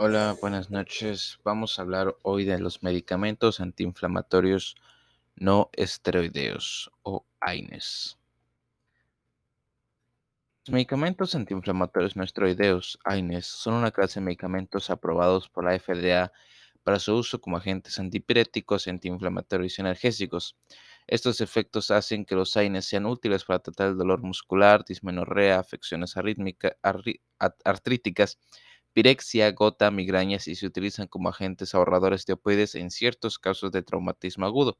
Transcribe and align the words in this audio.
Hola, 0.00 0.36
buenas 0.40 0.70
noches. 0.70 1.40
Vamos 1.42 1.76
a 1.76 1.82
hablar 1.82 2.14
hoy 2.22 2.44
de 2.44 2.60
los 2.60 2.84
medicamentos 2.84 3.58
antiinflamatorios 3.58 4.76
no 5.34 5.70
esteroideos 5.72 6.92
o 7.02 7.26
AINES. 7.40 8.16
Los 10.64 10.72
medicamentos 10.72 11.34
antiinflamatorios 11.34 12.14
no 12.14 12.22
esteroideos, 12.22 13.00
AINES, 13.02 13.46
son 13.46 13.74
una 13.74 13.90
clase 13.90 14.20
de 14.20 14.26
medicamentos 14.26 14.88
aprobados 14.88 15.48
por 15.48 15.64
la 15.64 15.76
FDA 15.76 16.30
para 16.84 17.00
su 17.00 17.16
uso 17.16 17.40
como 17.40 17.56
agentes 17.56 17.98
antipiréticos, 17.98 18.86
antiinflamatorios 18.86 19.76
y 19.78 19.82
analgésicos. 19.82 20.56
Estos 21.08 21.40
efectos 21.40 21.90
hacen 21.90 22.24
que 22.24 22.36
los 22.36 22.56
AINES 22.56 22.84
sean 22.84 23.04
útiles 23.04 23.44
para 23.44 23.58
tratar 23.58 23.88
el 23.88 23.98
dolor 23.98 24.22
muscular, 24.22 24.84
dismenorrea, 24.84 25.58
afecciones 25.58 26.14
artríticas, 27.64 28.38
pirexia, 28.98 29.52
gota, 29.52 29.92
migrañas 29.92 30.48
y 30.48 30.56
se 30.56 30.66
utilizan 30.66 31.06
como 31.06 31.28
agentes 31.28 31.72
ahorradores 31.72 32.26
de 32.26 32.32
opioides 32.32 32.74
en 32.74 32.90
ciertos 32.90 33.38
casos 33.38 33.70
de 33.70 33.84
traumatismo 33.84 34.44
agudo. 34.44 34.76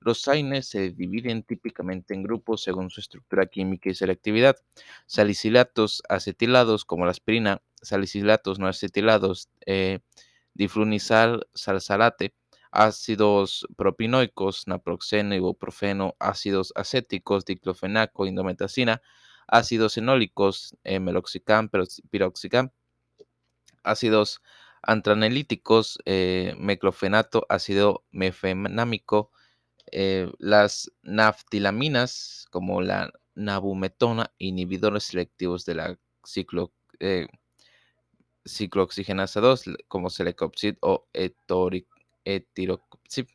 Los 0.00 0.26
AINES 0.26 0.70
se 0.70 0.92
dividen 0.92 1.42
típicamente 1.42 2.14
en 2.14 2.22
grupos 2.22 2.62
según 2.62 2.88
su 2.88 3.00
estructura 3.00 3.44
química 3.44 3.90
y 3.90 3.94
selectividad. 3.94 4.56
Salicilatos 5.04 6.02
acetilados 6.08 6.86
como 6.86 7.04
la 7.04 7.10
aspirina, 7.10 7.60
salicilatos 7.82 8.58
no 8.58 8.68
acetilados, 8.68 9.50
eh, 9.66 9.98
diflunisal 10.54 11.46
salsalate, 11.52 12.34
ácidos 12.70 13.66
propinoicos, 13.76 14.66
naproxeno, 14.66 15.34
ibuprofeno, 15.34 16.16
ácidos 16.18 16.72
acéticos, 16.74 17.44
diclofenaco, 17.44 18.24
indometacina, 18.24 19.02
ácidos 19.46 19.98
enólicos, 19.98 20.74
eh, 20.84 21.00
meloxicam, 21.00 21.68
piroxicam, 22.10 22.70
ácidos 23.84 24.42
antranelíticos, 24.82 25.98
eh, 26.04 26.54
meclofenato, 26.58 27.46
ácido 27.48 28.04
mefenámico, 28.10 29.30
eh, 29.90 30.30
las 30.38 30.92
naftilaminas, 31.02 32.46
como 32.50 32.82
la 32.82 33.12
nabumetona, 33.34 34.32
inhibidores 34.38 35.04
selectivos 35.04 35.64
de 35.64 35.74
la 35.74 35.98
ciclo, 36.24 36.72
eh, 37.00 37.26
ciclooxigenasa 38.46 39.40
2, 39.40 39.64
como 39.88 40.10
Celecoxib 40.10 40.76
o 40.80 41.06
etoricopsib, 41.12 43.26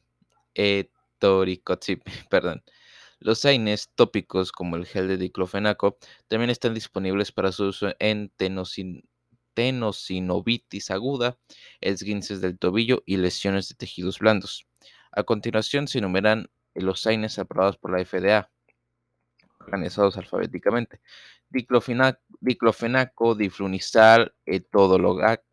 perdón. 2.29 2.63
Los 3.19 3.45
AINES 3.45 3.89
tópicos, 3.95 4.51
como 4.51 4.75
el 4.75 4.85
gel 4.85 5.07
de 5.07 5.17
diclofenaco, 5.17 5.97
también 6.27 6.51
están 6.51 6.75
disponibles 6.75 7.31
para 7.31 7.51
su 7.51 7.65
uso 7.65 7.95
en 7.99 8.29
tenosinovitis 9.57 10.91
aguda, 10.91 11.39
esguinces 11.81 12.41
del 12.41 12.59
tobillo 12.59 13.01
y 13.07 13.17
lesiones 13.17 13.67
de 13.69 13.73
tejidos 13.73 14.19
blandos. 14.19 14.67
A 15.11 15.23
continuación 15.23 15.87
se 15.87 15.97
enumeran 15.97 16.51
los 16.75 17.07
AINES 17.07 17.39
aprobados 17.39 17.75
por 17.75 17.91
la 17.91 18.05
FDA, 18.05 18.51
organizados 19.59 20.15
alfabéticamente. 20.15 21.01
Diclofenaco, 21.49 23.33
diflunisal, 23.33 24.35
etodolac, 24.45 25.43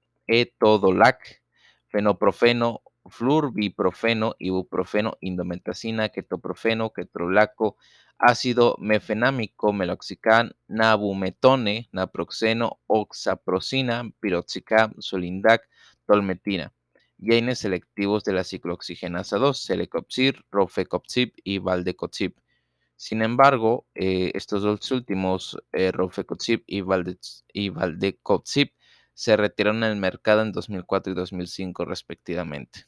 fenoprofeno, 1.89 2.83
flurbiprofeno, 3.11 4.35
ibuprofeno, 4.39 5.17
indometacina, 5.21 6.09
ketoprofeno, 6.09 6.91
ketorolaco, 6.91 7.77
ácido 8.19 8.77
mefenámico, 8.79 9.73
meloxicam, 9.73 10.51
nabumetone, 10.69 11.89
naproxeno, 11.93 12.81
oxaprocina, 12.87 14.03
piroxicam, 14.21 14.95
solindac, 14.99 15.69
tolmetina 16.07 16.73
y 17.19 17.55
selectivos 17.55 18.25
de 18.25 18.33
la 18.33 18.45
ciclooxigenasa 18.45 19.39
2, 19.39 19.65
Celecoxib, 19.67 20.35
Rofecoxib 20.51 21.33
y 21.43 21.59
Valdecoxib. 21.59 22.35
Sin 22.97 23.23
embargo, 23.23 23.87
eh, 23.95 24.31
estos 24.35 24.63
dos 24.63 24.91
últimos, 24.93 25.59
eh, 25.73 25.93
y, 26.67 26.81
Valde 26.83 27.19
y 27.53 27.69
Valdecoxib, 27.71 28.73
se 29.15 29.37
retiraron 29.37 29.81
del 29.81 29.97
mercado 29.97 30.43
en 30.43 30.53
2004 30.53 31.13
y 31.13 31.17
2005 31.17 31.85
respectivamente. 31.85 32.87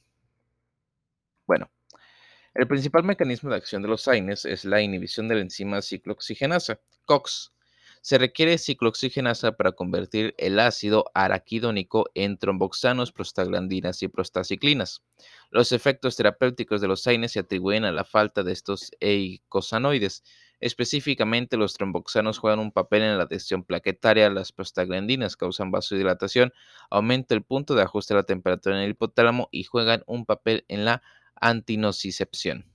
El 2.59 2.67
principal 2.67 3.05
mecanismo 3.05 3.51
de 3.51 3.57
acción 3.57 3.83
de 3.83 3.89
los 3.89 4.09
AINES 4.09 4.47
es 4.47 4.65
la 4.65 4.81
inhibición 4.81 5.29
de 5.29 5.35
la 5.35 5.43
enzima 5.43 5.83
ciclooxigenasa, 5.83 6.81
COX, 7.05 7.53
se 8.01 8.17
requiere 8.17 8.57
ciclooxigenasa 8.57 9.57
para 9.57 9.73
convertir 9.73 10.35
el 10.39 10.59
ácido 10.59 11.05
araquidónico 11.13 12.07
en 12.15 12.39
tromboxanos, 12.39 13.13
prostaglandinas 13.13 14.03
y 14.03 14.09
prostaciclinas. 14.09 15.03
Los 15.51 15.73
efectos 15.73 16.17
terapéuticos 16.17 16.81
de 16.81 16.89
los 16.89 17.07
AINES 17.07 17.33
se 17.33 17.41
atribuyen 17.41 17.85
a 17.85 17.93
la 17.93 18.05
falta 18.05 18.43
de 18.43 18.53
estos 18.53 18.91
eicosanoides. 19.01 20.23
Específicamente, 20.61 21.59
los 21.59 21.75
tromboxanos 21.75 22.39
juegan 22.39 22.61
un 22.61 22.73
papel 22.73 23.03
en 23.03 23.19
la 23.19 23.25
adhesión 23.25 23.65
plaquetaria, 23.65 24.31
las 24.31 24.53
prostaglandinas 24.53 25.37
causan 25.37 25.71
vasodilatación, 25.71 26.53
aumenta 26.89 27.35
el 27.35 27.43
punto 27.43 27.75
de 27.75 27.83
ajuste 27.83 28.15
de 28.15 28.21
la 28.21 28.25
temperatura 28.25 28.77
en 28.77 28.85
el 28.85 28.93
hipotálamo 28.93 29.49
y 29.51 29.65
juegan 29.65 30.05
un 30.07 30.25
papel 30.25 30.65
en 30.69 30.85
la 30.85 31.03
antinocicepción. 31.41 32.67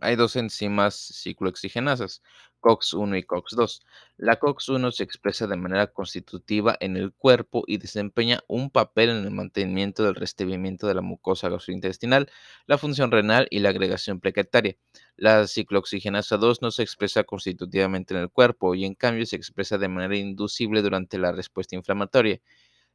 Hay 0.00 0.16
dos 0.16 0.34
enzimas 0.34 0.96
ciclooxigenasas, 0.96 2.22
COX-1 2.60 3.18
y 3.18 3.22
COX-2. 3.22 3.82
La 4.16 4.38
COX-1 4.38 4.90
se 4.90 5.04
expresa 5.04 5.46
de 5.46 5.56
manera 5.56 5.88
constitutiva 5.88 6.76
en 6.80 6.96
el 6.96 7.12
cuerpo 7.12 7.62
y 7.68 7.78
desempeña 7.78 8.40
un 8.48 8.70
papel 8.70 9.10
en 9.10 9.24
el 9.24 9.30
mantenimiento 9.30 10.02
del 10.02 10.14
revestimiento 10.16 10.88
de 10.88 10.94
la 10.94 11.02
mucosa 11.02 11.48
gastrointestinal, 11.48 12.30
la 12.66 12.78
función 12.78 13.12
renal 13.12 13.46
y 13.50 13.60
la 13.60 13.68
agregación 13.68 14.18
plaquetaria. 14.18 14.76
La 15.16 15.46
ciclooxigenasa 15.46 16.36
2 16.36 16.62
no 16.62 16.70
se 16.72 16.82
expresa 16.82 17.24
constitutivamente 17.24 18.14
en 18.14 18.20
el 18.20 18.30
cuerpo 18.30 18.74
y 18.74 18.84
en 18.84 18.94
cambio 18.94 19.26
se 19.26 19.36
expresa 19.36 19.78
de 19.78 19.88
manera 19.88 20.16
inducible 20.16 20.82
durante 20.82 21.18
la 21.18 21.32
respuesta 21.32 21.76
inflamatoria. 21.76 22.40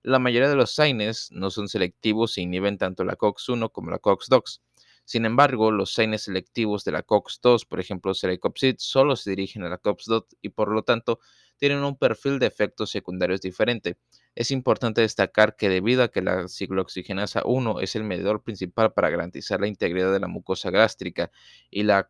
La 0.08 0.20
mayoría 0.20 0.48
de 0.48 0.56
los 0.56 0.80
AINES 0.80 1.34
no 1.34 1.52
son 1.52 1.68
selectivos 1.68 2.38
e 2.38 2.42
inhiben 2.42 2.78
tanto 2.78 3.04
la 3.04 3.18
COX-1 3.18 3.74
como 3.74 3.92
la 3.92 4.00
COX-2. 4.00 4.62
Sin 5.04 5.26
embargo, 5.26 5.70
los 5.70 5.94
genes 5.94 6.22
selectivos 6.22 6.86
de 6.86 6.94
la 6.94 7.04
COX-2, 7.04 7.68
por 7.68 7.82
ejemplo, 7.82 8.14
Celecoxib, 8.14 8.78
solo 8.80 9.18
se 9.18 9.32
dirigen 9.32 9.64
a 9.64 9.70
la 9.70 9.82
COX-2 9.82 10.28
y 10.42 10.48
por 10.48 10.72
lo 10.72 10.84
tanto 10.84 11.20
tienen 11.58 11.84
un 11.84 11.98
perfil 11.98 12.40
de 12.40 12.46
efectos 12.46 12.90
secundarios 12.90 13.42
diferente. 13.42 13.98
Es 14.34 14.50
importante 14.52 15.02
destacar 15.02 15.58
que 15.58 15.68
debido 15.68 16.04
a 16.04 16.08
que 16.08 16.22
la 16.22 16.48
ciclooxigenasa 16.48 17.42
1 17.44 17.82
es 17.82 17.98
el 17.98 18.06
medidor 18.06 18.44
principal 18.44 18.94
para 18.94 19.10
garantizar 19.10 19.60
la 19.60 19.68
integridad 19.68 20.14
de 20.14 20.22
la 20.22 20.30
mucosa 20.30 20.72
gástrica 20.72 21.32
y 21.70 21.84
la 21.84 22.10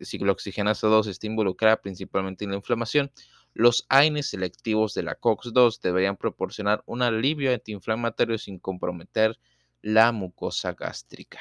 ciclooxigenasa 0.00 0.86
2 0.86 1.08
está 1.08 1.26
involucrada 1.26 1.80
principalmente 1.80 2.44
en 2.44 2.52
la 2.52 2.58
inflamación, 2.58 3.10
los 3.54 3.86
AINES 3.88 4.26
selectivos 4.26 4.94
de 4.94 5.04
la 5.04 5.14
COX-2 5.14 5.80
deberían 5.80 6.16
proporcionar 6.16 6.82
un 6.86 7.02
alivio 7.02 7.52
antiinflamatorio 7.52 8.36
sin 8.36 8.58
comprometer 8.58 9.38
la 9.80 10.12
mucosa 10.12 10.72
gástrica. 10.72 11.40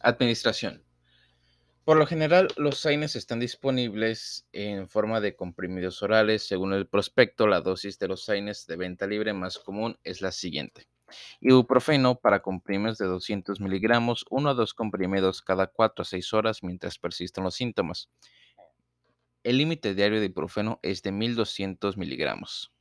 Administración. 0.00 0.82
Por 1.84 1.96
lo 1.96 2.06
general, 2.06 2.48
los 2.56 2.84
AINES 2.86 3.16
están 3.16 3.40
disponibles 3.40 4.46
en 4.52 4.88
forma 4.88 5.20
de 5.20 5.34
comprimidos 5.34 6.02
orales. 6.02 6.46
Según 6.46 6.72
el 6.72 6.86
prospecto, 6.86 7.46
la 7.46 7.60
dosis 7.60 7.98
de 7.98 8.08
los 8.08 8.28
AINES 8.28 8.66
de 8.66 8.76
venta 8.76 9.06
libre 9.06 9.32
más 9.32 9.58
común 9.58 9.98
es 10.04 10.20
la 10.20 10.30
siguiente. 10.30 10.86
Ibuprofeno 11.40 12.14
para 12.16 12.40
comprimidos 12.40 12.98
de 12.98 13.06
200 13.06 13.60
miligramos, 13.60 14.24
1 14.30 14.50
a 14.50 14.54
2 14.54 14.74
comprimidos 14.74 15.42
cada 15.42 15.66
4 15.66 16.02
a 16.02 16.04
6 16.04 16.32
horas 16.32 16.62
mientras 16.62 16.98
persisten 16.98 17.44
los 17.44 17.56
síntomas. 17.56 18.08
El 19.44 19.58
límite 19.58 19.94
diario 19.94 20.20
de 20.20 20.26
ibuprofeno 20.26 20.78
es 20.82 21.02
de 21.02 21.10
1200 21.10 21.96
miligramos. 21.96 22.72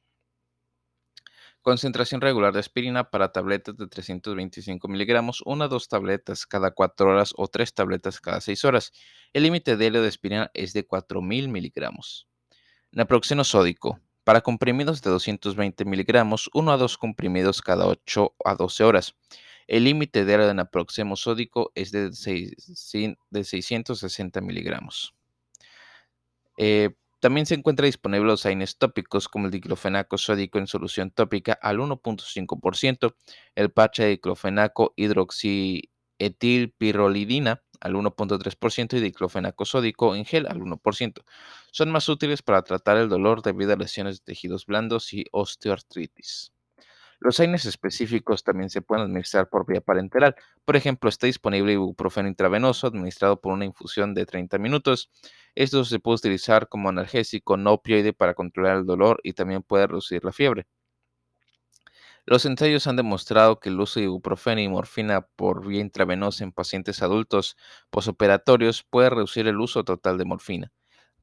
Concentración 1.63 2.21
regular 2.21 2.53
de 2.53 2.59
aspirina 2.59 3.12
para 3.12 3.31
tabletas 3.31 3.77
de 3.77 3.88
325 3.88 4.88
miligramos, 4.88 5.44
una 5.45 5.65
o 5.65 5.69
dos 5.69 5.88
tabletas 5.88 6.47
cada 6.47 6.71
4 6.71 7.07
horas 7.07 7.33
o 7.38 7.47
tres 7.47 7.74
tabletas 7.74 8.19
cada 8.19 8.41
6 8.41 8.65
horas. 8.65 8.91
El 9.31 9.44
límite 9.44 9.77
diario 9.77 10.01
de 10.01 10.07
aspirina 10.07 10.50
es 10.56 10.74
de 10.74 10.86
4000 10.86 11.50
miligramos. 11.50 12.27
Naproxeno 12.91 13.44
sódico. 13.44 14.00
Para 14.24 14.41
comprimidos 14.41 15.01
de 15.01 15.09
220 15.12 15.86
miligramos, 15.86 16.50
1 16.53 16.71
a 16.71 16.77
2 16.77 16.97
comprimidos 16.97 17.62
cada 17.62 17.88
8 17.88 18.36
a 18.44 18.56
12 18.56 18.83
horas. 18.83 19.15
El 19.68 19.83
límite 19.86 20.25
diario 20.25 20.47
de 20.47 20.53
naproxeno 20.53 21.15
sódico 21.15 21.71
es 21.75 21.91
de, 21.91 22.12
660 22.13 24.41
miligramos. 24.41 25.15
Eh, 26.63 26.92
también 27.19 27.48
se 27.48 27.56
encuentra 27.56 27.88
disponible 27.88 28.28
los 28.28 28.46
AINES 28.46 28.78
tópicos 28.78 29.28
como 29.28 29.48
el 29.48 29.52
diclofenaco 29.52 30.19
sódico 30.19 30.60
en 30.60 30.68
solución 30.68 31.10
tópica 31.10 31.54
al 31.54 31.80
1.5%, 31.80 33.16
el 33.56 33.72
parche 33.72 34.04
de 34.04 34.10
diclofenaco 34.10 34.94
hidroxietilpirrolidina 34.96 37.63
al 37.80 37.96
1.3% 37.96 38.96
y 38.96 39.00
diclofenaco 39.00 39.66
sódico 39.66 40.16
en 40.16 40.24
gel 40.24 40.46
al 40.46 40.60
1%. 40.60 41.24
Son 41.72 41.92
más 41.92 42.08
útiles 42.10 42.44
para 42.44 42.62
tratar 42.62 42.98
el 42.98 43.10
dolor 43.10 43.42
debido 43.42 43.74
a 43.74 43.78
lesiones 43.78 44.19
de 44.19 44.25
tejidos 44.25 44.68
blandos 44.68 45.13
y 45.13 45.25
osteoartritis. 45.31 46.54
Los 47.21 47.39
AINES 47.39 47.65
específicos 47.65 48.44
también 48.44 48.71
se 48.71 48.81
pueden 48.81 49.06
administrar 49.06 49.47
por 49.47 49.68
vía 49.68 49.79
parenteral. 49.79 50.35
Por 50.65 50.75
ejemplo, 50.75 51.07
está 51.07 51.27
disponible 51.27 51.73
ibuprofeno 51.73 52.27
intravenoso 52.27 52.88
administrado 52.88 53.39
por 53.39 53.53
una 53.53 53.63
infusión 53.63 54.15
de 54.15 54.25
30 54.25 54.57
minutos. 54.57 55.12
Esto 55.53 55.85
se 55.85 56.00
puede 56.00 56.15
utilizar 56.15 56.68
como 56.68 56.89
analgésico 56.89 57.57
no 57.57 57.73
opioide 57.73 58.13
para 58.13 58.33
controlar 58.33 58.77
el 58.77 58.88
dolor 58.88 59.19
y 59.23 59.33
también 59.33 59.62
puede 59.62 59.85
reducir 59.85 60.25
la 60.25 60.31
fiebre. 60.31 60.65
Los 62.25 62.47
ensayos 62.47 62.88
han 62.88 62.95
demostrado 62.95 63.59
que 63.59 63.69
el 63.69 63.79
uso 63.79 64.00
de 64.00 64.07
ibuprofeno 64.07 64.59
y 64.59 64.67
morfina 64.67 65.21
por 65.21 65.67
vía 65.67 65.81
intravenosa 65.81 66.44
en 66.44 66.51
pacientes 66.51 67.03
adultos 67.03 67.56
posoperatorios 67.91 68.81
puede 68.81 69.12
reducir 69.12 69.47
el 69.47 69.59
uso 69.59 69.83
total 69.83 70.17
de 70.17 70.25
morfina. 70.25 70.71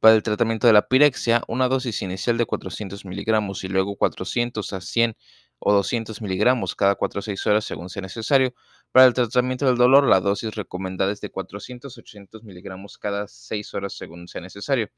Para 0.00 0.14
el 0.14 0.22
tratamiento 0.22 0.68
de 0.68 0.72
la 0.72 0.86
pirexia, 0.86 1.42
una 1.48 1.66
dosis 1.66 2.02
inicial 2.02 2.38
de 2.38 2.46
400 2.46 3.04
miligramos 3.04 3.64
y 3.64 3.68
luego 3.68 3.96
400 3.96 4.72
a 4.72 4.80
100 4.80 5.16
o 5.58 5.72
200 5.72 6.20
miligramos 6.22 6.75
cada 6.75 6.94
4 6.94 7.19
o 7.19 7.22
6 7.22 7.46
horas 7.46 7.64
según 7.64 7.88
sea 7.88 8.02
necesario. 8.02 8.55
Para 8.93 9.06
el 9.06 9.14
tratamiento 9.14 9.66
del 9.66 9.76
dolor, 9.76 10.06
la 10.06 10.20
dosis 10.20 10.55
recomendada 10.55 11.12
es 11.12 11.20
de 11.20 11.31
400 11.31 11.96
a 11.96 12.00
800 12.00 12.43
miligramos 12.44 12.99
cada 12.99 13.28
6 13.28 13.75
horas 13.75 13.94
según 13.94 14.28
sea 14.28 14.40
necesario. 14.40 14.90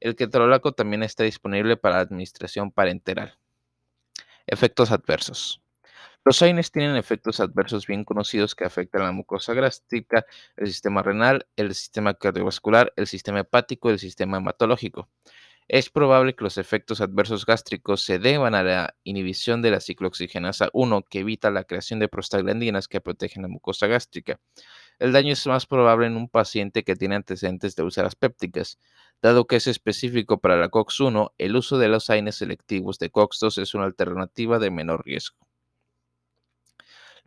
El 0.00 0.16
ketorolaco 0.16 0.72
también 0.72 1.02
está 1.02 1.24
disponible 1.24 1.76
para 1.76 2.00
administración 2.00 2.70
parenteral. 2.72 3.38
Efectos 4.46 4.90
adversos. 4.90 5.62
Los 6.24 6.42
AINES 6.42 6.70
tienen 6.70 6.96
efectos 6.96 7.40
adversos 7.40 7.86
bien 7.86 8.04
conocidos 8.04 8.54
que 8.54 8.64
afectan 8.64 9.02
la 9.04 9.12
mucosa 9.12 9.54
gástrica, 9.54 10.26
el 10.56 10.66
sistema 10.66 11.02
renal, 11.02 11.46
el 11.56 11.74
sistema 11.74 12.12
cardiovascular, 12.12 12.92
el 12.96 13.06
sistema 13.06 13.40
hepático 13.40 13.88
y 13.88 13.94
el 13.94 13.98
sistema 13.98 14.36
hematológico. 14.36 15.08
Es 15.72 15.88
probable 15.88 16.34
que 16.34 16.42
los 16.42 16.58
efectos 16.58 17.00
adversos 17.00 17.46
gástricos 17.46 18.02
se 18.02 18.18
deban 18.18 18.56
a 18.56 18.64
la 18.64 18.96
inhibición 19.04 19.62
de 19.62 19.70
la 19.70 19.78
ciclooxigenasa 19.78 20.68
1, 20.72 21.04
que 21.08 21.20
evita 21.20 21.52
la 21.52 21.62
creación 21.62 22.00
de 22.00 22.08
prostaglandinas 22.08 22.88
que 22.88 23.00
protegen 23.00 23.42
la 23.42 23.48
mucosa 23.48 23.86
gástrica. 23.86 24.40
El 24.98 25.12
daño 25.12 25.32
es 25.32 25.46
más 25.46 25.66
probable 25.66 26.08
en 26.08 26.16
un 26.16 26.28
paciente 26.28 26.82
que 26.82 26.96
tiene 26.96 27.14
antecedentes 27.14 27.76
de 27.76 27.84
úlceras 27.84 28.16
pépticas. 28.16 28.80
Dado 29.22 29.46
que 29.46 29.54
es 29.54 29.68
específico 29.68 30.40
para 30.40 30.56
la 30.56 30.70
COX-1, 30.70 31.34
el 31.38 31.54
uso 31.54 31.78
de 31.78 31.86
los 31.86 32.10
AINES 32.10 32.34
selectivos 32.34 32.98
de 32.98 33.12
COX-2 33.12 33.62
es 33.62 33.72
una 33.72 33.84
alternativa 33.84 34.58
de 34.58 34.72
menor 34.72 35.04
riesgo. 35.04 35.49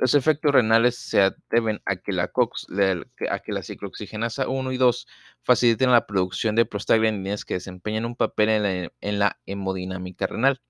Los 0.04 0.16
efectos 0.16 0.52
renales 0.52 0.98
se 0.98 1.32
deben 1.50 1.82
a 1.86 1.96
que 1.96 2.12
la, 2.12 2.30
la 2.68 3.64
ciclooxigenasa 3.64 4.50
1 4.50 4.74
y 4.74 4.78
2 4.78 5.08
faciliten 5.44 5.92
la 5.94 6.06
producción 6.06 6.58
de 6.58 6.66
prostaglandinas 6.66 7.46
que 7.46 7.54
desempeñan 7.54 8.04
un 8.04 8.18
papel 8.18 8.92
en 9.00 9.20
la 9.20 9.40
hemodinámica 9.46 10.28
renal. 10.28 10.62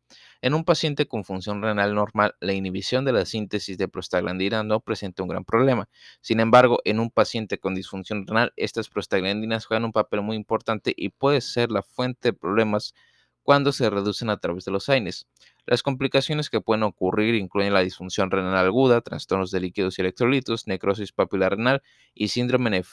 En 0.44 0.54
un 0.54 0.64
paciente 0.64 1.08
con 1.08 1.24
función 1.24 1.64
renal 1.64 1.96
normal, 1.96 2.36
la 2.42 2.54
inhibición 2.54 3.06
de 3.06 3.14
la 3.14 3.26
síntesis 3.26 3.76
de 3.80 3.88
prostaglandinas 3.88 4.66
no 4.66 4.82
presenta 4.82 5.24
un 5.24 5.30
gran 5.30 5.46
problema. 5.46 5.90
Sin 6.22 6.40
embargo, 6.40 6.80
en 6.86 7.00
un 7.00 7.10
paciente 7.10 7.58
con 7.58 7.74
disfunción 7.74 8.28
renal, 8.28 8.54
estas 8.56 8.88
prostaglandinas 8.88 9.66
juegan 9.66 9.86
un 9.86 9.94
papel 9.94 10.22
muy 10.22 10.36
importante 10.36 10.94
y 10.96 11.10
puede 11.10 11.42
ser 11.42 11.72
la 11.72 11.82
fuente 11.82 12.30
de 12.30 12.34
problemas 12.34 12.94
cuando 13.42 13.72
se 13.72 13.90
reducen 13.90 14.30
a 14.30 14.38
través 14.38 14.66
de 14.66 14.72
los 14.72 14.90
AINES. 14.90 15.28
Las 15.66 15.82
complicaciones 15.82 16.50
que 16.50 16.60
pueden 16.60 16.84
ocurrir 16.84 17.36
incluyen 17.36 17.74
la 17.74 17.80
disfunción 17.80 18.32
renal 18.32 18.66
aguda, 18.66 19.02
trastornos 19.02 19.50
de 19.52 19.62
líquidos 19.62 19.98
y 19.98 20.02
electrolitos, 20.02 20.68
necrosis 20.68 21.14
papilar 21.14 21.56
renal 21.56 21.82
y 22.14 22.28
síndrome 22.28 22.84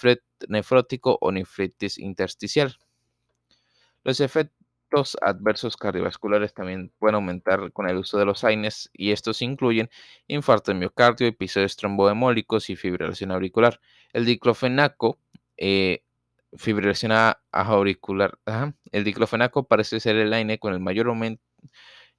nefrótico 0.49 1.19
o 1.21 1.33
nefritis 1.33 1.99
intersticial. 1.99 2.77
Los 4.05 4.21
efectos 4.21 5.17
adversos 5.21 5.77
cardiovasculares 5.77 6.55
también 6.55 6.93
pueden 6.99 7.17
aumentar 7.17 7.73
con 7.73 7.89
el 7.89 7.97
uso 7.97 8.19
de 8.19 8.25
los 8.25 8.45
AINES 8.45 8.91
y 8.93 9.11
estos 9.11 9.43
incluyen 9.43 9.91
infarto 10.29 10.71
de 10.71 10.79
miocardio, 10.79 11.27
episodios 11.27 11.77
tromboemólicos 11.77 12.71
y 12.71 12.77
fibrilación 12.77 13.33
auricular. 13.33 13.81
El 14.13 14.25
diclofenaco, 14.25 15.19
eh, 15.57 16.05
fibrilación 16.57 17.13
auricular, 17.51 18.39
el 18.93 19.05
diclofenaco 19.05 19.65
parece 19.67 19.99
ser 19.99 20.17
el 20.17 20.33
AINE 20.33 20.59
con 20.59 20.73
el 20.73 20.81
mayor 20.81 21.09
aumento 21.09 21.43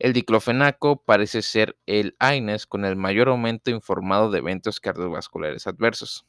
el 0.02 0.14
diclofenaco 0.14 1.04
parece 1.04 1.44
ser 1.44 1.78
el 1.86 2.16
AINES 2.18 2.66
con 2.66 2.86
el 2.86 2.96
mayor 2.96 3.30
aumento 3.30 3.70
informado 3.70 4.32
de 4.32 4.40
eventos 4.40 4.80
cardiovasculares 4.80 5.68
adversos. 5.68 6.26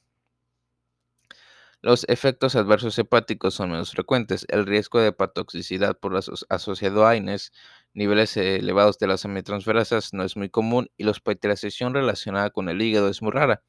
Los 1.81 2.05
efectos 2.11 2.55
adversos 2.55 2.99
hepáticos 2.99 3.55
son 3.55 3.71
menos 3.71 3.93
frecuentes. 3.93 4.45
El 4.51 4.67
riesgo 4.67 5.01
de 5.01 5.09
hepatotoxicidad 5.09 5.99
por 5.99 6.15
asociado 6.51 7.07
a 7.07 7.11
AINES, 7.13 7.51
niveles 7.95 8.37
elevados 8.37 8.99
de 8.99 9.07
las 9.07 9.25
amitransferasas, 9.25 10.13
no 10.13 10.23
es 10.23 10.37
muy 10.37 10.51
común 10.51 10.91
y 10.99 11.05
la 11.05 11.13
hospitalización 11.13 11.95
relacionada 11.95 12.51
con 12.51 12.69
el 12.69 12.83
hígado 12.83 13.09
es 13.09 13.23
muy 13.23 13.33
rara. 13.33 13.63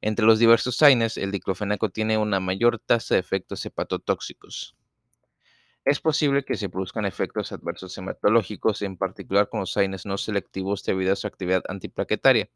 Entre 0.00 0.26
los 0.26 0.40
diversos 0.40 0.82
AINES, 0.82 1.16
el 1.16 1.30
diclofenaco 1.30 1.90
tiene 1.90 2.18
una 2.18 2.40
mayor 2.40 2.80
tasa 2.80 3.14
de 3.14 3.20
efectos 3.20 3.64
hepatotóxicos. 3.64 4.74
Es 5.84 6.00
posible 6.00 6.44
que 6.44 6.56
se 6.56 6.70
produzcan 6.70 7.04
efectos 7.04 7.52
adversos 7.52 7.96
hematológicos, 7.98 8.80
en 8.80 8.96
particular 8.96 9.50
con 9.50 9.60
los 9.60 9.76
AINES 9.76 10.06
no 10.06 10.16
selectivos 10.16 10.82
debido 10.82 11.12
a 11.12 11.16
su 11.16 11.26
actividad 11.26 11.62
antiplaquetaria. 11.68 12.48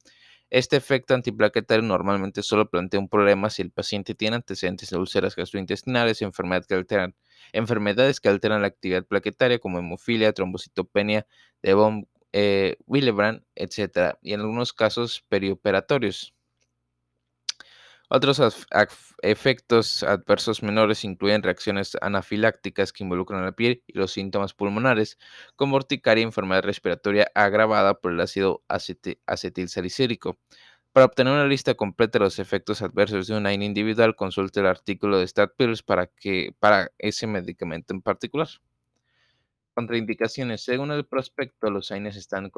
Este 0.51 0.77
efecto 0.77 1.13
antiplaquetario 1.15 1.83
normalmente 1.83 2.43
solo 2.43 2.71
plantea 2.71 3.01
un 3.01 3.09
problema 3.11 3.51
si 3.51 3.61
el 3.61 3.71
paciente 3.71 4.15
tiene 4.15 4.37
antecedentes 4.37 4.89
de 4.89 4.97
úlceras 4.97 5.37
gastrointestinales, 5.37 6.23
enfermedades 6.23 6.67
que 6.67 6.75
alteran, 6.75 7.15
enfermedades 7.53 8.21
que 8.21 8.31
alteran 8.31 8.63
la 8.63 8.69
actividad 8.69 9.05
plaquetaria 9.05 9.59
como 9.59 9.79
hemofilia, 9.79 10.33
trombocitopenia 10.33 11.27
de 11.63 11.75
von 11.75 12.09
eh, 12.33 12.77
Willebrand, 12.87 13.43
etc. 13.57 14.17
y 14.23 14.33
en 14.33 14.41
algunos 14.41 14.73
casos 14.73 15.23
perioperatorios. 15.29 16.35
Otros 18.10 18.40
efectos 19.20 20.02
adversos 20.02 20.62
menores 20.62 21.05
incluyen 21.05 21.43
reacciones 21.43 21.94
anafilácticas 22.00 22.90
que 22.90 23.05
involucran 23.05 23.44
la 23.44 23.52
piel 23.52 23.82
y 23.87 23.99
los 23.99 24.12
síntomas 24.12 24.55
pulmonares, 24.55 25.19
como 25.56 25.76
urticaria 25.76 26.22
y 26.22 26.25
enfermedad 26.25 26.62
respiratoria 26.62 27.31
agravada 27.34 28.00
por 28.00 28.12
el 28.12 28.20
ácido 28.20 28.62
acetilsalicílico. 29.26 30.38
Para 30.93 31.05
obtener 31.05 31.34
una 31.34 31.46
lista 31.46 31.75
completa 31.75 32.19
de 32.19 32.25
los 32.25 32.38
efectos 32.38 32.81
adversos 32.81 33.26
de 33.26 33.37
un 33.37 33.44
AINE 33.44 33.66
individual, 33.66 34.16
consulte 34.16 34.60
el 34.60 34.66
artículo 34.66 35.19
de 35.19 35.28
StatPills 35.28 35.82
para, 35.82 36.10
para 36.58 36.90
ese 36.96 37.26
medicamento 37.26 37.93
en 37.93 38.00
particular. 38.00 38.49
Contraindicaciones. 39.75 40.62
Según 40.64 40.93
el 40.93 41.05
prospecto, 41.05 41.70
los 41.70 41.93
AINES 41.93 42.16
están 42.16 42.49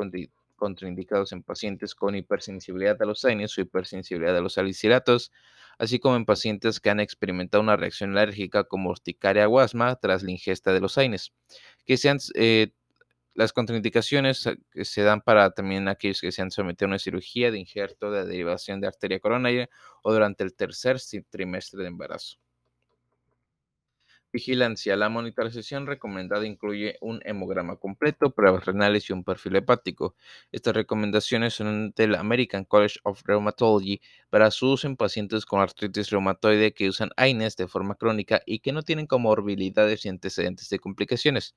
contraindicados 0.61 1.33
en 1.33 1.43
pacientes 1.43 1.97
con 1.97 2.15
hipersensibilidad 2.15 3.01
a 3.03 3.07
los 3.07 3.25
AINES 3.25 3.59
o 3.59 3.63
hipersensibilidad 3.63 4.37
a 4.37 4.41
los 4.41 4.53
salicilatos, 4.55 5.33
así 5.79 5.99
como 5.99 6.17
en 6.17 6.27
pacientes 6.27 6.79
que 6.79 6.91
han 6.91 7.01
experimentado 7.01 7.63
una 7.63 7.77
reacción 7.77 8.17
alérgica 8.17 8.65
como 8.65 8.91
urticaria 8.91 9.49
o 9.49 9.59
asma 9.59 9.97
tras 9.97 10.23
la 10.23 10.31
ingesta 10.31 10.73
de 10.73 10.81
los 10.81 10.99
AINES. 10.99 11.33
Que 11.87 11.97
sean, 11.97 12.19
eh, 12.35 12.73
las 13.35 13.53
contraindicaciones 13.53 14.49
se 14.75 15.03
dan 15.03 15.23
para 15.23 15.51
también 15.51 15.89
aquellos 15.89 16.21
que 16.21 16.31
se 16.31 16.43
han 16.43 16.51
sometido 16.51 16.87
a 16.87 16.91
una 16.91 16.99
cirugía 16.99 17.51
de 17.51 17.59
injerto 17.59 18.13
de 18.13 18.27
derivación 18.27 18.81
de 18.81 18.87
arteria 18.87 19.19
coronaria 19.19 19.71
o 20.03 20.13
durante 20.13 20.45
el 20.45 20.55
tercer 20.55 20.99
trimestre 21.31 21.83
de 21.83 21.89
embarazo. 21.89 22.39
Vigilancia. 24.33 24.95
La 24.97 25.09
monitorización 25.09 25.87
recomendada 25.89 26.47
incluye 26.47 26.97
un 27.01 27.21
hemograma 27.25 27.77
completo, 27.77 28.31
pruebas 28.31 28.65
renales 28.65 29.11
y 29.11 29.13
un 29.13 29.25
perfil 29.25 29.57
hepático. 29.57 30.15
Estas 30.53 30.75
recomendaciones 30.75 31.55
son 31.55 31.93
del 31.97 32.15
American 32.15 32.65
College 32.65 33.01
of 33.03 33.23
Rheumatology 33.25 34.01
para 34.31 34.53
su 34.53 34.71
uso 34.71 34.87
en 34.87 34.97
pacientes 34.97 35.47
con 35.47 35.61
artritis 35.61 36.11
reumatoide 36.11 36.73
que 36.73 36.89
usan 36.89 37.11
AINES 37.17 37.57
de 37.57 37.67
forma 37.67 37.97
crónica 37.97 38.41
y 38.47 38.61
que 38.61 38.73
no 38.73 38.83
tienen 38.83 39.07
comorbilidades 39.09 40.05
y 40.07 40.09
antecedentes 40.09 40.69
de 40.69 40.79
complicaciones. 40.79 41.57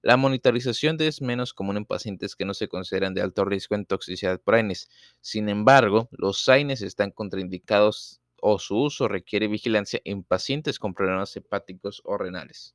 La 0.00 0.16
monitorización 0.16 0.96
es 1.00 1.22
menos 1.22 1.52
común 1.52 1.76
en 1.76 1.84
pacientes 1.84 2.36
que 2.36 2.44
no 2.44 2.54
se 2.54 2.68
consideran 2.68 3.14
de 3.14 3.22
alto 3.22 3.44
riesgo 3.44 3.74
en 3.74 3.84
toxicidad 3.84 4.40
por 4.40 4.54
AINES. 4.54 4.88
Sin 5.20 5.48
embargo, 5.48 6.08
los 6.12 6.48
AINES 6.48 6.82
están 6.82 7.10
contraindicados 7.10 8.21
o 8.44 8.58
su 8.58 8.76
uso 8.76 9.06
requiere 9.06 9.46
vigilancia 9.46 10.00
en 10.04 10.24
pacientes 10.24 10.80
con 10.80 10.94
problemas 10.94 11.34
hepáticos 11.36 12.02
o 12.04 12.18
renales. 12.18 12.74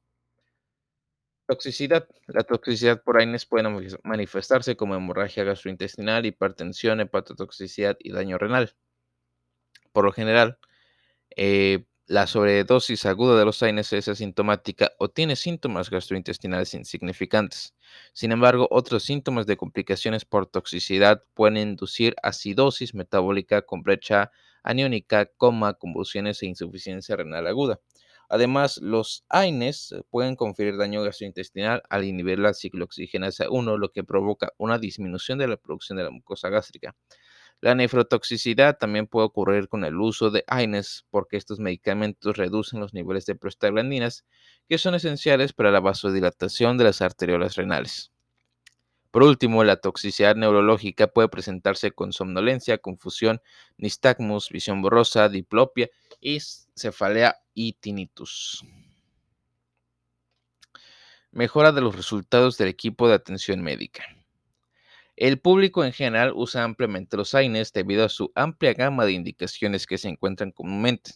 Toxicidad. 1.46 2.08
La 2.28 2.44
toxicidad 2.44 3.04
por 3.04 3.20
AINES 3.20 3.46
puede 3.46 3.70
manifestarse 4.04 4.78
como 4.78 4.96
hemorragia 4.96 5.44
gastrointestinal, 5.44 6.26
hipertensión, 6.26 7.02
hepatotoxicidad 7.02 7.98
y 8.00 8.12
daño 8.12 8.38
renal. 8.38 8.76
Por 9.92 10.06
lo 10.06 10.14
general, 10.14 10.58
eh, 11.36 11.86
la 12.06 12.28
sobredosis 12.28 13.06
aguda 13.06 13.38
de 13.38 13.44
los 13.44 13.62
AINES 13.62 13.92
es 13.92 14.08
asintomática 14.08 14.94
o 15.00 15.10
tiene 15.10 15.36
síntomas 15.36 15.90
gastrointestinales 15.90 16.74
insignificantes. 16.74 17.76
Sin 18.14 18.32
embargo, 18.32 18.70
otros 18.72 19.04
síntomas 19.04 19.46
de 19.48 19.58
complicaciones 19.58 20.24
por 20.24 20.48
toxicidad 20.48 21.24
pueden 21.34 21.58
inducir 21.58 22.16
acidosis 22.24 22.94
metabólica 22.94 23.64
con 23.64 23.84
brecha 23.84 24.32
aniónica, 24.68 25.26
coma, 25.38 25.74
convulsiones 25.76 26.44
e 26.44 26.48
insuficiencia 26.48 27.16
renal 27.16 27.48
aguda. 27.48 27.80
Además, 28.30 28.78
los 28.82 29.24
AINES 29.30 29.96
pueden 30.10 30.36
conferir 30.36 30.78
daño 30.78 31.02
gastrointestinal 31.02 31.82
al 31.90 32.04
inhibir 32.04 32.40
la 32.40 32.54
ciclooxigenasa 32.54 33.50
1, 33.50 33.78
lo 33.78 33.92
que 33.92 34.04
provoca 34.04 34.52
una 34.58 34.78
disminución 34.78 35.38
de 35.38 35.48
la 35.48 35.56
producción 35.56 35.98
de 35.98 36.04
la 36.04 36.12
mucosa 36.12 36.50
gástrica. 36.50 36.96
La 37.62 37.74
nefrotoxicidad 37.74 38.78
también 38.78 39.08
puede 39.08 39.28
ocurrir 39.28 39.70
con 39.70 39.86
el 39.86 39.96
uso 39.96 40.30
de 40.30 40.44
AINES 40.48 41.06
porque 41.10 41.38
estos 41.38 41.60
medicamentos 41.60 42.38
reducen 42.38 42.80
los 42.82 42.94
niveles 42.94 43.26
de 43.26 43.36
prostaglandinas 43.36 44.26
que 44.68 44.78
son 44.78 44.94
esenciales 44.94 45.54
para 45.54 45.72
la 45.72 45.80
vasodilatación 45.80 46.78
de 46.78 46.84
las 46.84 47.02
arteriolas 47.02 47.56
renales. 47.56 48.12
Por 49.18 49.24
último, 49.24 49.64
la 49.64 49.78
toxicidad 49.78 50.36
neurológica 50.36 51.08
puede 51.08 51.28
presentarse 51.28 51.90
con 51.90 52.14
somnolencia, 52.14 52.78
confusión, 52.78 53.42
nistagmus, 53.80 54.50
visión 54.50 54.84
borrosa, 54.84 55.28
diplopia 55.28 55.90
y 56.22 56.38
cefalea 56.76 57.36
y 57.56 57.74
tinnitus. 57.74 58.64
Mejora 61.32 61.72
de 61.72 61.82
los 61.82 61.96
resultados 61.96 62.60
del 62.60 62.68
equipo 62.68 63.08
de 63.08 63.16
atención 63.16 63.64
médica. 63.64 64.06
El 65.16 65.40
público 65.40 65.84
en 65.84 65.94
general 65.94 66.32
usa 66.36 66.64
ampliamente 66.64 67.18
los 67.18 67.34
AINES 67.34 67.74
debido 67.74 68.06
a 68.06 68.10
su 68.10 68.32
amplia 68.36 68.76
gama 68.76 69.04
de 69.04 69.14
indicaciones 69.14 69.88
que 69.88 69.98
se 69.98 70.10
encuentran 70.10 70.52
comúnmente. 70.52 71.14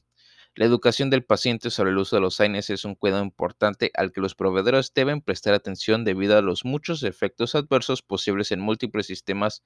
La 0.53 0.65
educación 0.65 1.09
del 1.09 1.23
paciente 1.23 1.69
sobre 1.69 1.91
el 1.91 1.97
uso 1.97 2.17
de 2.17 2.21
los 2.21 2.41
AINES 2.41 2.69
es 2.71 2.83
un 2.83 2.95
cuidado 2.95 3.23
importante 3.23 3.89
al 3.93 4.11
que 4.11 4.19
los 4.19 4.35
proveedores 4.35 4.93
deben 4.93 5.21
prestar 5.21 5.53
atención 5.53 6.03
debido 6.03 6.37
a 6.37 6.41
los 6.41 6.65
muchos 6.65 7.03
efectos 7.03 7.55
adversos 7.55 8.01
posibles 8.01 8.51
en 8.51 8.59
múltiples 8.59 9.05
sistemas 9.05 9.63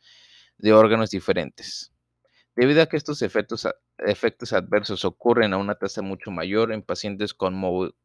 de 0.58 0.74
órganos 0.74 1.10
diferentes. 1.10 1.92
Debido 2.56 2.84
a 2.84 2.86
que 2.86 2.98
estos 2.98 3.22
efectos, 3.24 3.65
adversos 4.54 5.06
ocurren 5.06 5.54
a 5.54 5.58
una 5.58 5.75
tasa 5.75 6.04
mucho 6.04 6.30
mayor 6.30 6.72
en 6.72 6.84
pacientes 6.84 7.34
con, 7.34 7.60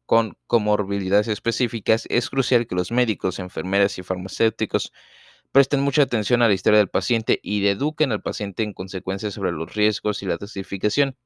con 0.05 0.37
comorbilidades 0.47 1.27
específicas, 1.27 2.05
es 2.09 2.29
crucial 2.29 2.65
que 2.65 2.75
los 2.75 2.91
médicos, 2.91 3.37
enfermeras 3.37 3.99
y 3.99 4.03
farmacéuticos 4.03 4.91
Presten 5.51 5.81
mucha 5.81 6.03
atención 6.03 6.41
a 6.41 6.47
la 6.47 6.53
historia 6.53 6.79
del 6.79 6.87
paciente 6.87 7.37
y 7.43 7.67
eduquen 7.67 8.13
al 8.13 8.21
paciente 8.21 8.63
en 8.63 8.71
consecuencia 8.71 9.31
sobre 9.31 9.51
los 9.51 9.75
riesgos 9.75 10.23
y 10.23 10.25
la 10.25 10.37
dosificación. 10.37 11.17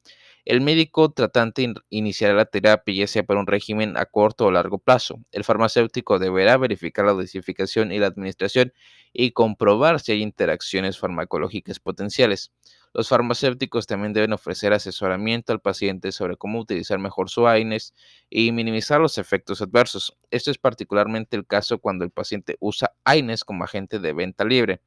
El 0.46 0.62
médico 0.62 1.12
tratante 1.12 1.74
iniciará 1.90 2.36
la 2.36 2.46
terapia 2.46 2.94
ya 2.94 3.08
sea 3.08 3.24
para 3.24 3.40
un 3.40 3.48
régimen 3.48 3.98
a 3.98 4.06
corto 4.06 4.46
o 4.46 4.52
largo 4.52 4.78
plazo. 4.78 5.20
El 5.32 5.44
farmacéutico 5.44 6.20
deberá 6.20 6.56
verificar 6.58 7.04
la 7.04 7.14
dosificación 7.14 7.92
y 7.92 7.98
la 7.98 8.06
administración 8.06 8.72
y 9.12 9.32
comprobar 9.32 10.00
si 10.00 10.12
hay 10.12 10.22
interacciones 10.22 11.00
farmacológicas 11.00 11.80
potenciales. 11.80 12.52
Los 12.94 13.10
farmacéuticos 13.10 13.88
también 13.88 14.14
deben 14.14 14.34
ofrecer 14.34 14.72
asesoramiento 14.72 15.52
al 15.52 15.62
paciente 15.62 16.12
sobre 16.12 16.38
cómo 16.38 16.60
utilizar 16.60 17.00
mejor 17.00 17.32
su 17.32 17.48
AINES 17.48 17.96
y 18.30 18.52
minimizar 18.52 19.02
los 19.02 19.18
efectos 19.18 19.64
adversos. 19.64 20.16
Esto 20.30 20.52
es 20.52 20.60
particularmente 20.60 21.36
el 21.36 21.48
caso 21.48 21.80
cuando 21.80 22.06
el 22.06 22.12
paciente 22.12 22.56
usa 22.60 22.94
AINES 23.04 23.44
como 23.46 23.64
agente 23.64 23.98
de 23.98 24.14
venta 24.14 24.46
libre. 24.46 24.80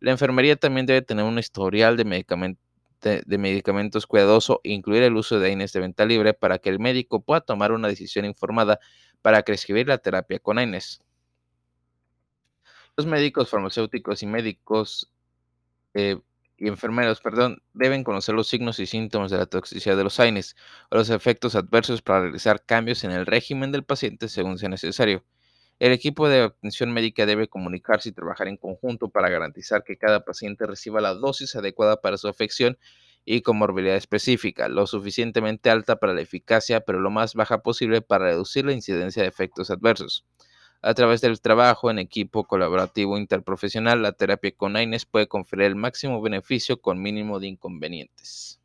La 0.00 0.10
enfermería 0.10 0.56
también 0.56 0.84
debe 0.84 1.00
tener 1.00 1.24
un 1.24 1.38
historial 1.38 1.96
de, 1.96 2.04
medicamentos 2.04 2.67
cuidadoso 4.08 4.60
e 4.64 4.72
incluir 4.72 5.02
el 5.02 5.16
uso 5.16 5.38
de 5.38 5.48
AINES 5.48 5.72
de 5.72 5.80
venta 5.80 6.04
libre 6.04 6.34
para 6.34 6.58
que 6.58 6.68
el 6.68 6.78
médico 6.78 7.20
pueda 7.20 7.40
tomar 7.40 7.72
una 7.72 7.88
decisión 7.88 8.24
informada 8.24 8.80
para 9.22 9.42
prescribir 9.42 9.88
la 9.88 9.98
terapia 9.98 10.38
con 10.38 10.58
AINES. 10.58 11.00
Los 12.96 13.06
médicos, 13.06 13.48
farmacéuticos 13.48 14.22
y 14.22 14.26
médicos 14.26 15.12
eh, 15.94 16.20
y 16.56 16.66
enfermeros, 16.66 17.20
perdón, 17.20 17.62
deben 17.72 18.02
conocer 18.02 18.34
los 18.34 18.48
signos 18.48 18.80
y 18.80 18.86
síntomas 18.86 19.30
de 19.30 19.38
la 19.38 19.46
toxicidad 19.46 19.96
de 19.96 20.04
los 20.04 20.18
AINES 20.18 20.56
o 20.90 20.96
los 20.96 21.10
efectos 21.10 21.54
adversos 21.54 22.02
para 22.02 22.22
realizar 22.22 22.64
cambios 22.64 23.04
en 23.04 23.12
el 23.12 23.26
régimen 23.26 23.70
del 23.70 23.84
paciente 23.84 24.28
según 24.28 24.58
sea 24.58 24.68
necesario. 24.68 25.24
El 25.78 25.92
equipo 25.92 26.28
de 26.28 26.42
atención 26.42 26.92
médica 26.92 27.24
debe 27.24 27.48
comunicarse 27.48 28.08
y 28.08 28.12
trabajar 28.12 28.48
en 28.48 28.56
conjunto 28.56 29.10
para 29.10 29.28
garantizar 29.28 29.84
que 29.84 29.96
cada 29.96 30.24
paciente 30.24 30.66
reciba 30.66 31.00
la 31.00 31.14
dosis 31.14 31.54
adecuada 31.54 32.00
para 32.00 32.16
su 32.16 32.26
afección 32.26 32.78
y 33.24 33.42
comorbilidad 33.42 33.94
específica, 33.94 34.68
lo 34.68 34.86
suficientemente 34.86 35.70
alta 35.70 35.96
para 35.96 36.14
la 36.14 36.22
eficacia, 36.22 36.80
pero 36.80 36.98
lo 36.98 37.10
más 37.10 37.34
baja 37.34 37.62
posible 37.62 38.02
para 38.02 38.24
reducir 38.26 38.64
la 38.64 38.72
incidencia 38.72 39.22
de 39.22 39.28
efectos 39.28 39.70
adversos. 39.70 40.24
A 40.82 40.94
través 40.94 41.20
del 41.20 41.40
trabajo 41.40 41.90
en 41.90 41.98
equipo 42.00 42.44
colaborativo 42.44 43.18
interprofesional, 43.18 44.02
la 44.02 44.12
terapia 44.12 44.52
con 44.56 44.76
AINES 44.76 45.06
puede 45.06 45.28
conferir 45.28 45.66
el 45.66 45.76
máximo 45.76 46.20
beneficio 46.22 46.80
con 46.80 47.02
mínimo 47.02 47.38
de 47.38 47.48
inconvenientes. 47.48 48.57